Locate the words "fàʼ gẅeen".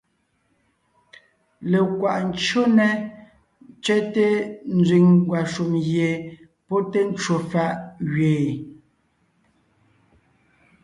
7.51-8.55